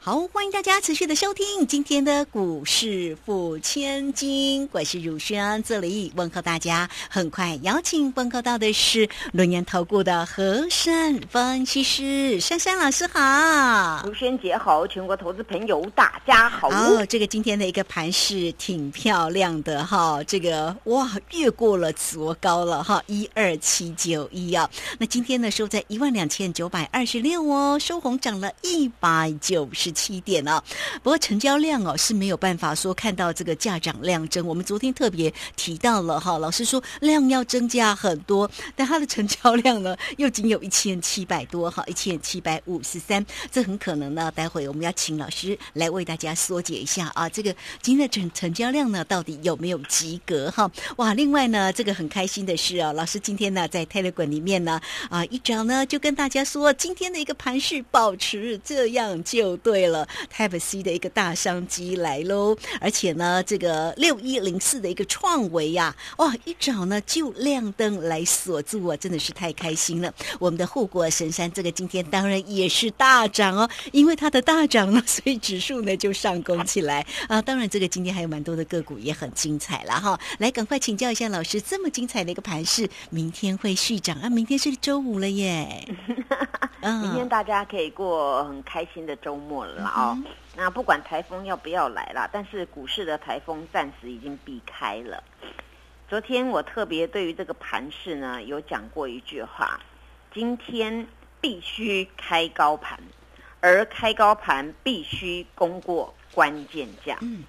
[0.00, 6.88] 好，欢迎大家持续的收听今天的股市付千金，我是汝轩，这里问候大家。
[7.10, 16.68] 很快邀请问候到的是轮研投顾的和善分析师珊珊老师好，汝轩姐好，全国投资朋友大家好。
[16.68, 24.70] 哦，这个今天的一个盘是挺漂亮的哈，这个哇越过了昨高了哈，一二七九一啊。
[24.96, 29.87] 那今天呢收在一万两千九百二十六哦，收红涨了一百九十。
[29.92, 30.62] 七点啊，
[31.02, 34.46] 不过成交量哦是没有办法说看到这个价涨量增。
[34.46, 50.70] 我们昨天特别提到了哈，老师说量要增加很多，但它的成交量呢又仅有一千七百多哈，一千七百五十三，这很可能呢，待会我们要请老师来为大家缩解一下啊，这个今天的成成交量呢到底有没有及格哈？
[50.96, 59.77] 哇，另外呢，这个很开心的是啊，老师今天呢在泰勒馆里面呢啊一早呢就跟大家说，今天的一个盘势保持这样就对。
[59.78, 70.12] 为了 Type C 的一个大商机来喽，而且呢，这个六一零四的一个创维呀，哇，一早呢就亮灯来锁住啊，真的是太开心了。
[70.40, 77.40] 我们的护国神山这个今天当然也是大涨哦，因为它的大涨呢，所以指数呢就上攻起来啊。
[77.40, 80.18] 当然，这个今天还有蛮多的个股也很精彩了哈。
[80.40, 84.28] 来，赶快请教一下老师，这么精彩的一个盘势，明天会续涨啊？
[84.28, 85.86] 明天是周五了耶，
[86.80, 89.84] 明天大家可以过很开心的周末了。
[89.84, 90.16] 哦，
[90.56, 95.22] 那不管台风要不要来了，但是股市的台风暂时已经避开了。
[96.08, 99.80] 昨天我特别对于这个盘势呢，有讲过一句话：
[100.32, 101.06] 今天
[101.40, 102.98] 必须开高盘，
[103.60, 107.18] 而开高盘必须攻过关键价。
[107.20, 107.44] 嗯，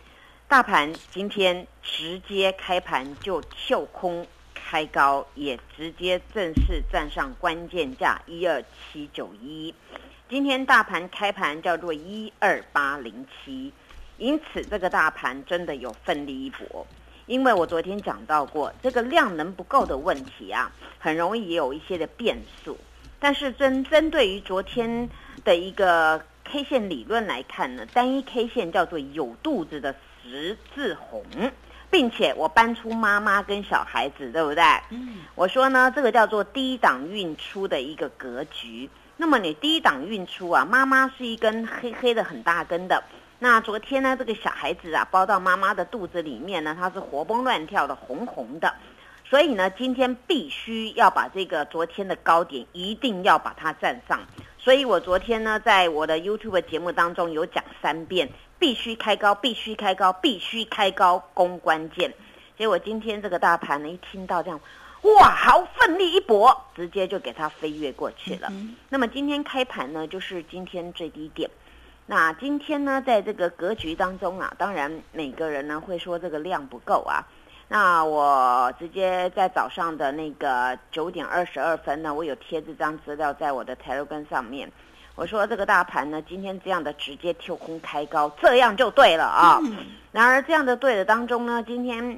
[0.47, 9.73] 大盘今天直接开盘就跳空开高，也直接正式站上关键价一二七九一。
[10.29, 13.73] 今天大盘开盘叫做一二八零七，
[14.17, 16.85] 因此这个大盘真的有奋力一搏。
[17.25, 22.77] 因为我昨天讲到过，这个量能不够的问题啊，很容易也有一些的变数。
[23.19, 25.09] 但是针针对于昨天
[25.43, 31.23] 的一个 K 线理论来看呢，单一 K 线叫做有肚子的十字红，
[31.91, 34.63] 并且我搬出妈妈跟小孩子，对不对？
[34.91, 38.89] 嗯，我说呢，这个叫做低档运出的一个格局。
[39.17, 43.03] 那么你低档运出啊，妈妈是一根黑黑的很大根的。
[43.39, 48.73] 那昨天呢，这个小孩子啊，包到妈妈的肚子里面呢，他是活蹦乱跳的，红红的。
[49.25, 54.19] 所以呢，今天必须要把这个昨天的高点一定要把它站上。
[54.57, 58.29] 所以我昨天呢，在我的 YouTube 节目当中有讲三遍，
[58.59, 62.13] 必须开高，必须开高，必须开高，攻关键。
[62.57, 64.59] 结果今天这个大盘呢，一听到这样。
[65.17, 68.51] 哇，好奋力一搏，直接就给它飞跃过去了。
[68.89, 71.49] 那么今天开盘呢，就是今天最低点。
[72.05, 77.25] 那今天呢，在这个格局当中啊，当然每个人呢会说这个量不够啊。
[77.69, 84.69] 那我直接在早上的那个九点二十二分呢，我有贴这张资料在我的 Telegram 上面。
[85.19, 89.59] 我说这个大盘呢，今天这样的直接跳空开高，这样就对了啊。
[90.13, 92.17] 然而这样的对的当中呢，今天。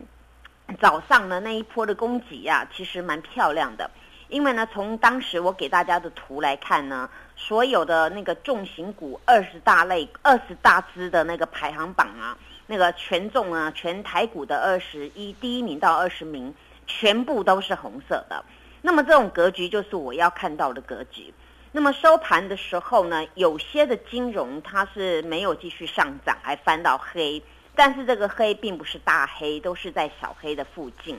[0.79, 3.91] 早上的那一波的供给呀，其实蛮漂亮的，
[4.29, 16.55] 因为呢，从当时我给大家的图来看呢，所有的那个重型股二十大类、二十大支的那个排行榜啊，那个权重啊，全台股的二十一第一名到二十名，
[16.87, 18.41] 全部都是红色的。
[18.81, 21.33] 那么这种格局就是我要看到的格局。
[21.73, 27.41] 那么收盘的时候呢，有些的金融它是没有继续上涨，还翻到黑。
[27.73, 31.17] 但是这个黑并不是大黑，都是在小黑的附近。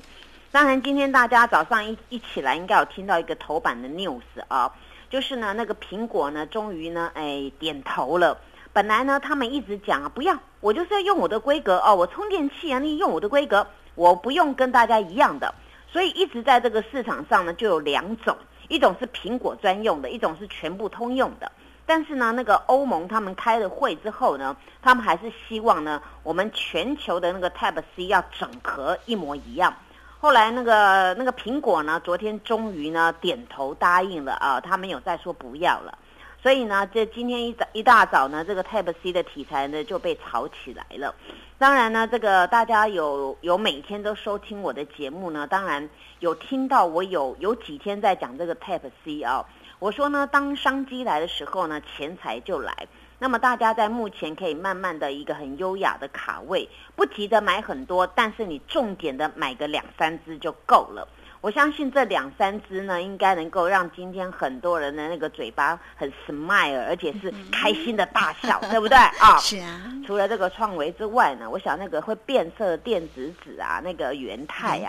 [0.50, 4.70] 当然，今天大家早上一一起来，应该有听到一个头版的 news 啊，
[5.08, 8.38] 就是呢，那个苹果呢，终于呢，哎，点头了。
[8.74, 15.54] 本来呢，他们一直讲啊，不要，我就是要用我的规格哦，我充电器啊，你用我的规格，我不用跟大家一样的。
[15.90, 18.36] 所以一直在这个市场上呢，就有两种，
[18.68, 21.50] 一种是苹果专用的，一种是全部通用的。
[21.84, 29.74] 但是呢，那个欧盟他们开了会之后呢，他们还是希望呢，我们全球的那个 Type C 要整合一模一样。
[30.20, 35.98] 后来那个那个苹果呢，昨天终于呢点头答应了啊，他们有再说不要了。
[36.42, 41.14] 所以呢，这今天一早一大早呢，这个 Type C 的题材呢就被炒起来了。
[41.56, 49.46] 当然呢，这个大家有有每天都收听我的节目呢，当然有听到我有有几天在讲这个 Type C 啊。
[49.78, 52.88] 我说呢，当商机来的时候呢，钱财就来。
[53.20, 61.06] 那么大家在目前可以慢慢的一个很优雅的卡位，不急着买很多，但是你重点的买个两三只就够了。
[61.42, 69.36] 我相信这两三只呢，应该能够让今天很多人的那个嘴巴很 smile，而且是开心的大笑， 对不对啊？
[69.42, 69.82] 是啊。
[70.06, 74.88] 除了这个创维之外呢，我想那个会变色的电子纸啊，那个元泰呀，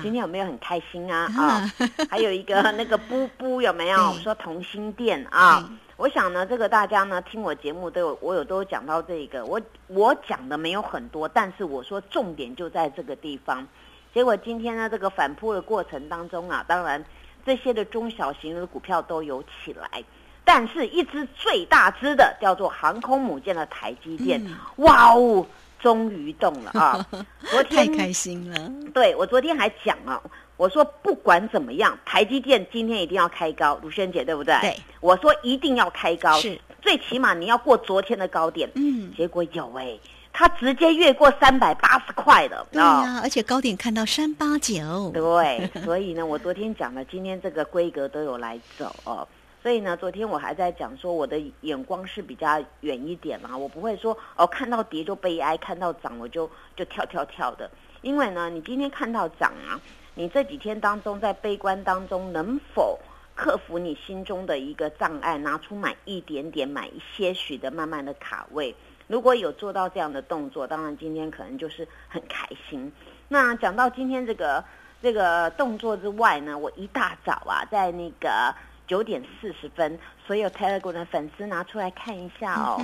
[0.00, 1.28] 今天有没有很开心啊？
[1.36, 1.68] 啊，
[2.08, 4.12] 还有一个那个布布有没有？
[4.22, 13.66] 说同心店啊，我想呢，这个大家呢听我节目都有，我有都讲到这个，我我讲的没有很多，但是我说重点就在这个地方。
[14.14, 17.04] 结果今天呢，这个反扑的过程当中啊，当然
[17.44, 20.02] 这些的中小型的股票都有起来，
[20.44, 24.42] 但是一只最大只的叫做航空母舰的台积电，
[24.76, 25.46] 哇哦，
[25.78, 27.06] 终于动了啊！
[27.44, 28.72] 昨天太开心了。
[28.92, 30.20] 对我昨天还讲啊，
[30.56, 34.58] 我说不管怎么样，台积电今天一定要开高，卢萱姐对不对？
[34.60, 38.68] 对，我说一定要开高，是最起码你要过昨天的高点。
[38.74, 39.96] 嗯，结果有哎。
[40.38, 49.26] 它直接越过三百八十块的，对呀，而且高点看到三八九，对，所以呢，我昨天讲了，今天这个规格都有来走哦，
[49.60, 57.68] 所以呢，昨天我还在讲说，我的眼光是比较远一点嘛，我不会说哦，看到跌就悲哀，看到涨我就就跳跳跳的，
[58.02, 59.74] 因为呢，你今天看到涨啊，
[60.14, 62.96] 你这几天当中在悲观当中能否
[63.34, 68.72] 克服你心中的一个障碍，拿出买一点点，买一些许的，慢慢的卡位。
[69.08, 72.92] 如果有做到这样的动作，当然今天可能就是很开心。
[73.28, 74.62] 那讲到今天这个
[75.02, 78.54] 这个动作之外呢，我一大早啊，在那个
[78.86, 82.80] 九点四十分，所有 Telegram 的粉丝拿出来看一下哦。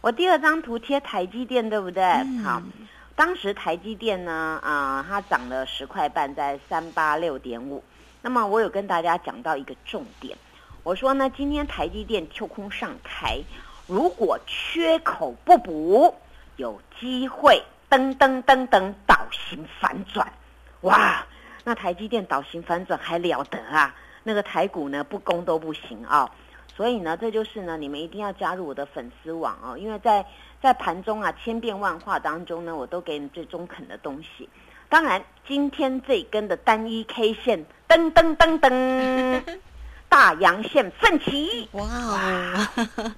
[0.00, 2.02] 我第二张图贴台积电，对不对？
[2.42, 2.62] 好，
[3.16, 7.82] 当时台积电呢，啊，它涨了十块半，在三八六点五。
[8.20, 10.36] 那么我有跟大家讲到一个重点，
[10.82, 13.40] 我说呢，今天台积电跳空上开。
[13.92, 16.14] 如果缺口不补，
[16.56, 20.32] 有机会噔噔噔噔倒型反转，
[20.80, 21.26] 哇！
[21.62, 23.94] 那台积电倒型反转还了得啊？
[24.22, 26.30] 那个台股呢不攻都不行啊！
[26.74, 30.24] 所以呢，这就是呢，你们一定要加入我的粉丝网哦，因为在
[30.62, 34.48] 在盘中啊千变万化当中呢，我都给你最中肯的东西。
[34.88, 39.42] 当然，今天这根的单一 K 线噔噔噔噔。
[40.12, 42.68] 大阳线奋起，哇哦，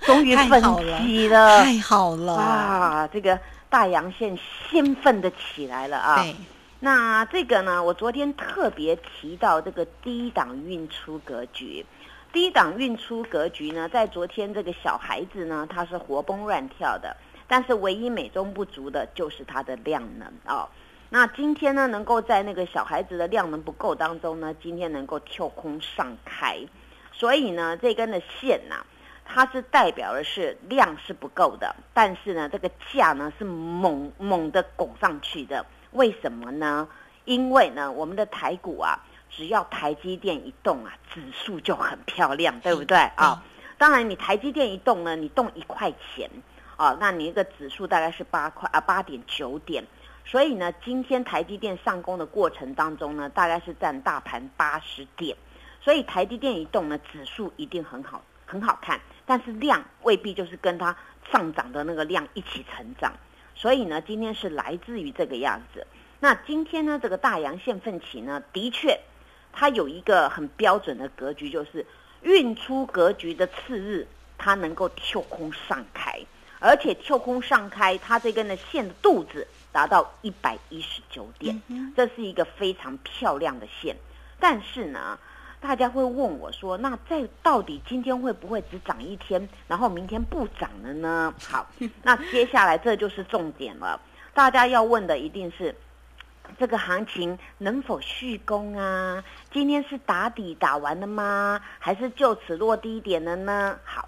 [0.02, 3.08] 终于奋起了，太好了哇！
[3.12, 3.36] 这个
[3.68, 4.38] 大阳线
[4.70, 6.24] 兴奋的起来了啊！
[6.78, 11.84] 那这个呢，我昨天特别提到这个低档运出格局，
[12.32, 17.16] 低档运出格局呢，在昨天这个小孩子呢，他是活蹦乱跳的，
[17.48, 20.68] 但是唯一美中不足的就是它的量能啊。
[21.10, 26.64] 那今天呢，能够在那个小孩子的量能不够当中呢，今天能够跳空上开。
[27.16, 28.84] 所以呢，这根的线呐，
[29.24, 35.64] 它是代表的是量是不够的，但是呢，这个价呢是猛猛的拱上去的。
[35.92, 36.88] 为什么呢？
[37.24, 38.98] 因为呢，我们的台股啊，
[39.30, 43.42] 只要台积电一动啊，指数就很漂亮，对不对啊？
[43.78, 46.28] 当然，你台积电一动呢，你动一块钱
[46.76, 49.84] 啊，那你一个指数大概是八块啊，八点九点。
[50.26, 55.36] 所以呢，今天台积电上攻的过程当中呢，大概是占大盘八十点。
[55.84, 60.96] 所以台积电一动呢，指数一定很好，很好看，但是量未必就是跟它
[61.30, 63.12] 上涨的那个量一起成长。
[63.54, 65.86] 所以呢，今天是来自于这个样子。
[66.20, 68.98] 那今天呢，这个大阳线奋起呢，的确，
[69.52, 71.84] 它有一个很标准的格局，就是
[72.22, 76.18] 运出格局的次日，它能够跳空上开，
[76.60, 81.60] 而且跳空上开，它这根的线的肚子达到一百一十九点，
[81.94, 83.94] 这是一个非常漂亮的线。
[84.40, 85.18] 但是呢，
[85.64, 91.66] 大家会问我说：“那在到底今天会不会只涨一天，然后明天不涨了呢？”好，
[92.04, 93.98] 那接下来这就是重点了。
[94.34, 95.74] 大家要问的一定是
[96.58, 99.24] 这个行情能否续攻啊？
[99.50, 101.58] 今天是打底打完了吗？
[101.78, 103.78] 还是就此落低点了呢？
[103.84, 104.06] 好，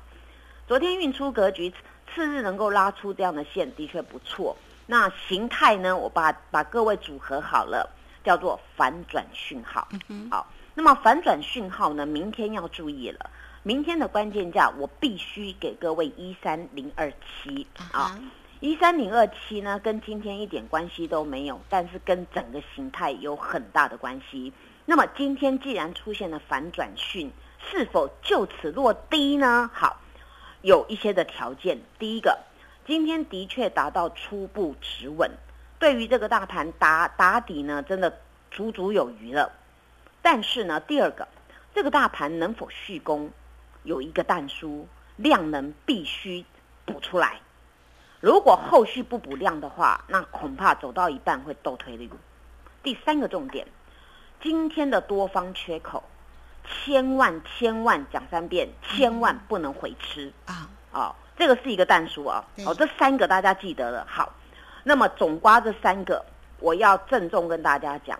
[0.69, 1.73] 昨天运出格局，
[2.15, 4.55] 次日能够拉出这样的线，的确不错。
[4.85, 5.97] 那形态呢？
[5.97, 7.89] 我把把各位组合好了，
[8.23, 9.89] 叫做反转讯号。
[10.31, 10.47] 好。
[10.79, 12.05] 那么反转讯号呢？
[12.05, 13.31] 明天要注意了。
[13.63, 18.21] 明天的关键价，我必须给各位一三零二七啊，
[18.61, 24.53] 一三零二七呢，跟今天一点关系都没有，但是跟整个形态有很大的关系。
[24.85, 29.71] 那么今天既然出现了反转讯，是否就此落低呢？
[29.73, 30.03] 好，
[30.61, 31.79] 有一些的条件。
[31.99, 32.39] 第一个，
[32.87, 35.31] 今天的确达到初步止稳，
[35.79, 38.19] 对于这个大盘打打底呢，真的
[38.51, 39.51] 足足有余了。
[40.29, 41.29] 但是呢，第二个，
[41.73, 43.31] 这个大盘能否续攻，
[43.85, 46.45] 有一个淡书量能必须
[46.85, 47.39] 补出来。
[48.19, 52.11] 如果后续不补量的话，那恐怕走到一半会倒退的。
[52.83, 53.69] 第三个重点，
[54.43, 56.03] 今天的多方缺口，
[56.65, 60.69] 千万千万讲三遍，千万不能回吃啊！
[60.91, 62.45] 哦，这个是一个淡书啊！
[62.67, 64.05] 哦，这三个大家记得了。
[64.11, 64.35] 好，
[64.83, 66.25] 那么总瓜这三个，
[66.59, 68.19] 我要郑重跟大家讲，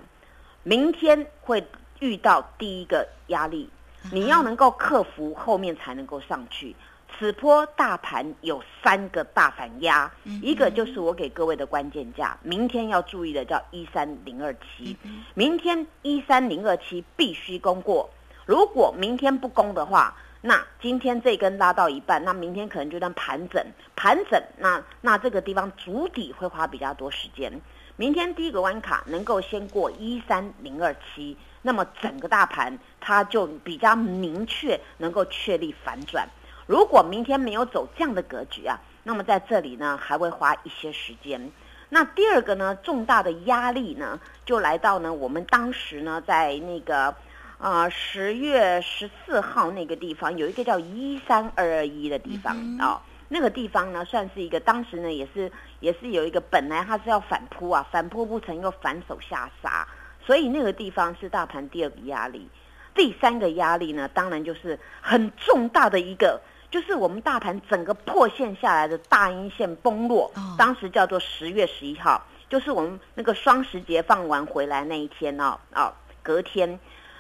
[0.63, 1.67] 明天会
[2.01, 3.69] 遇到第一个压力，
[4.13, 6.75] 你要能够克服，后面才能够上去。
[7.19, 10.11] 此波大盘有三个大反压，
[10.43, 14.95] 一个就是我给各位的关键价，明天要注意的叫一三零二七，
[15.33, 18.11] 明天一三零二七必须攻过，
[18.45, 27.51] 如果明天不攻的话，那今天这根拉到一半，那明天可能就当盘整，盘整，那那这个地方主底会花比较多时间，
[27.99, 36.29] 明天第一个弯卡能够先过一三零二七，那么整个大盘它就比较明确能够确立反转。
[36.67, 41.51] 如果明天没有走这样的格局啊，那么在这里呢还会花一些时间。
[41.89, 47.15] 那第二个呢，重大的压力呢，就来到呢我们当时呢在那个
[47.57, 59.87] 啊十月十四号那个地方有一个叫一三二二一的地方啊，那个地方呢算是一个当时呢也是也是有一个本来它是要反扑啊，反扑不成又反手下杀，
[60.25, 62.49] 所以那个地方是大盘第二个压力。
[62.95, 66.41] 第三个压力呢，当然就是很重大的一个。
[66.69, 75.93] 就是我们大盘整个破线下来的大阴线崩落，当时叫做十月十一号，就是我们那个双十节放完回来那一天哦，哦，
[76.23, 76.79] 隔天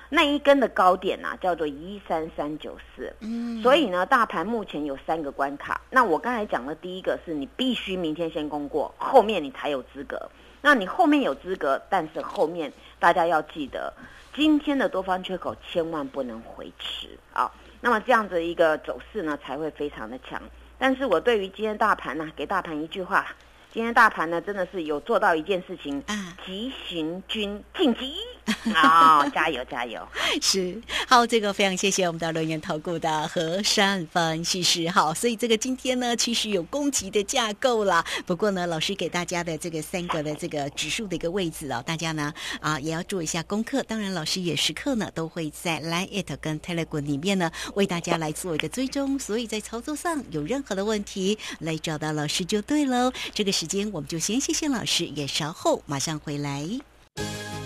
[0.08, 3.12] 那一根的高点呐，叫做一三三九四。
[3.20, 5.80] 嗯，所以呢，大盘目前有三个关卡。
[5.90, 10.30] 那我刚才讲的第一个是你必须明天先攻过，后面你才有资格。
[10.62, 13.92] 那你后面有资格，但是后面大家要记得，
[14.34, 17.50] 今天的多方缺口千万不能回持啊。
[17.80, 20.42] 那么这样子一个走势呢，才会非常的强。
[20.78, 23.26] 但是我对于今天大盘呢，给大盘一句话。
[23.72, 26.02] 今天大盘呢，真的是有做到一件事情，
[26.44, 28.14] 急行军晋级
[28.74, 29.28] 好！
[29.28, 30.00] 加油加油！
[30.40, 34.88] 是好，这个非常谢谢我们的轮源投顾的何善分析师。
[34.88, 38.04] 好，所以这个今天呢，其实有攻击的架构啦。
[38.24, 43.82] 不过呢，老师给大家的这个三个的这个指数的一个位置哦，大家呢啊也要做一下功课。
[43.82, 49.18] 当然，老师也时刻呢都会在 Line It 跟 Telegram 里面呢为大家来做一个追踪。
[49.18, 53.12] 所以在操作上有任何的问题，来找到老师就对喽。
[53.34, 53.66] 这个时。
[53.66, 56.78] 间我们就先谢谢老师，也稍后马上回来。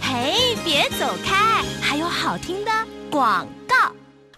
[0.00, 2.71] 嘿，别走开，还有好听的
[3.11, 3.89] 广告。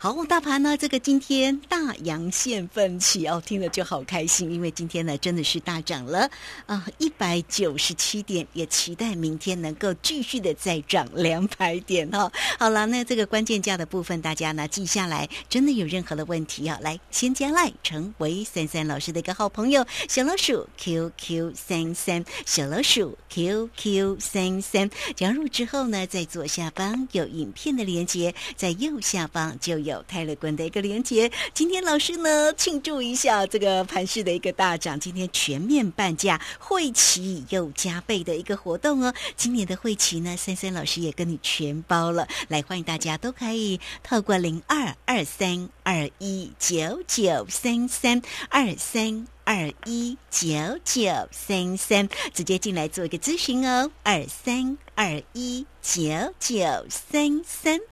[0.03, 0.77] 好，大盘呢？
[0.77, 6.29] 这个今天大阳线奋起哦，听了就好开心，因为今天呢真的是大涨了
[6.67, 12.29] 啊，一百九十七点，也期待明天能够继续的再涨两百点哦。
[12.59, 29.92] 好了，那这个关键价的部分，大家呢记下来，真的有任何的问题啊，来先加来成为三三老师的一个好朋友，小老鼠 QQ 三三，小老鼠 QQ 三三，加入之后呢，在左下方有影片的连接，在右下方就有。
[29.93, 39.13] 有泰勒滚的一个连接，今天老师呢庆祝一下这个盘市的一个大涨，今天全面半价，会期又加倍的一个活动哦。
[39.37, 50.49] 今年的会期呢，森森老师也跟你全包了，来欢迎大家都可以透过零二二三二一九九三三二三二一九
[50.85, 56.03] 九三三直接进来做一个咨询哦，二三二一九
[56.41, 57.81] 九三三。